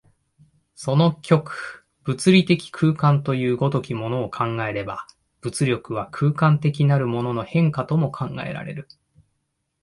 [0.73, 5.05] その極、物理的空間という如きものを考えれば、
[5.41, 8.87] 物力は空間的なるものの変化とも考えられる。